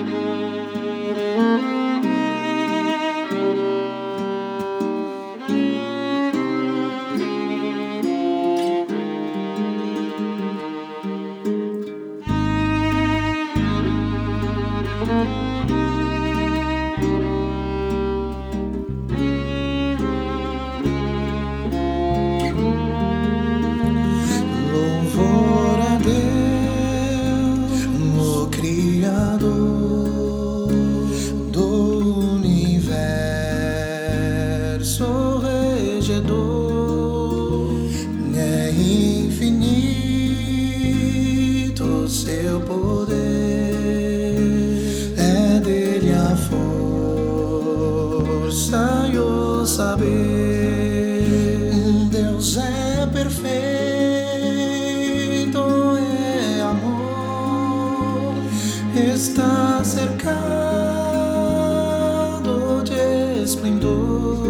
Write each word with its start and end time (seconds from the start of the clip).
Louvor 0.00 0.50
seu 42.10 42.60
poder, 42.62 43.14
é 45.16 45.60
dele 45.60 46.12
a 46.12 46.36
força 48.36 49.08
e 49.12 49.16
o 49.16 49.64
saber. 49.64 50.10
Deus 52.10 52.56
é 52.56 53.06
perfeito, 53.06 53.52
é 55.98 56.60
amor, 56.62 58.34
está 58.92 59.84
cercado 59.84 60.40
de 62.82 63.44
esplendor. 63.44 64.40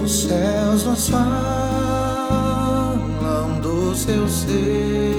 Nos 0.00 0.22
céus 0.22 0.84
nos 0.84 1.08
falam 1.10 1.30
do 3.60 3.94
seu 3.94 4.26
ser, 4.26 5.09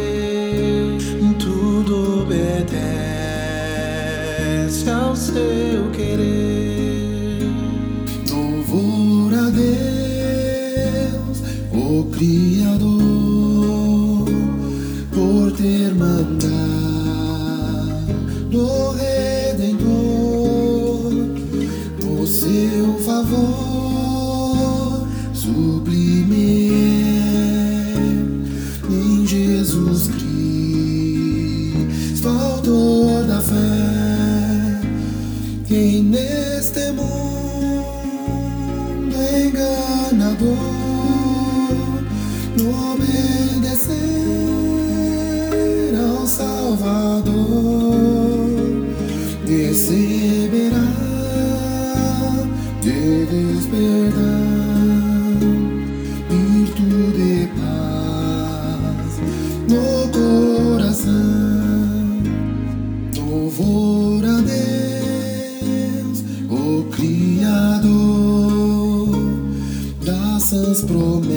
obedece 4.72 4.89
ao 4.89 5.14
seu 5.16 5.91
querer. 5.91 7.39
Louvor 8.30 9.33
a 9.33 9.50
Deus, 9.50 11.41
o 11.73 12.05
Criador, 12.11 12.91
por 15.13 15.52
ter 15.52 15.94
mandado 15.94 16.55
o 18.53 18.91
Redentor, 18.91 19.91
o 22.08 22.25
seu 22.25 22.97
favor 23.00 25.06
sublime 25.33 26.70
receberá 49.92 50.88
deles 52.81 53.66
perdão, 53.66 55.38
virtude 56.29 57.22
e 57.22 57.47
paz 57.57 59.12
no 59.68 60.07
coração. 60.12 61.12
Louvor 63.18 64.24
a 64.25 64.40
Deus, 64.41 66.23
o 66.50 66.85
Criador, 66.91 67.90
graças 70.02 70.84
promessas 70.84 71.31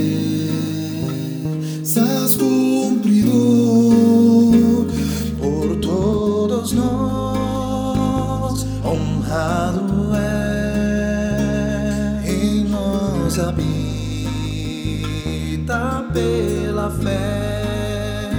habita 14.85 16.05
pela 16.13 16.91
fé. 16.91 18.31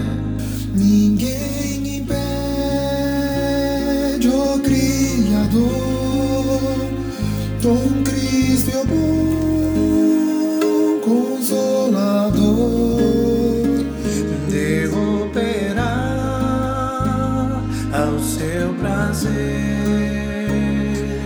Ninguém 0.74 1.98
impede 1.98 2.20
o 4.28 4.60
Criador. 4.60 5.64
Com 7.62 8.04
Cristo 8.04 8.72
é 8.72 8.78
o 8.82 8.86
bom 8.86 8.96
consolador. 11.04 12.46
Derrubará 14.50 15.96
ao 17.92 18.20
seu 18.20 18.74
prazer, 18.76 19.34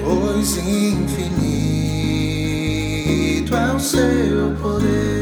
pois 0.04 0.58
infinito 0.58 1.89
é 3.60 3.74
o 3.74 3.80
seu 3.80 4.56
poder. 4.62 5.19